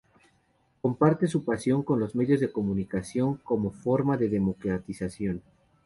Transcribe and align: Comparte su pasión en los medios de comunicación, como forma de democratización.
Comparte 0.81 1.27
su 1.27 1.45
pasión 1.45 1.85
en 1.87 1.99
los 1.99 2.15
medios 2.15 2.39
de 2.39 2.51
comunicación, 2.51 3.35
como 3.43 3.69
forma 3.69 4.17
de 4.17 4.29
democratización. 4.29 5.43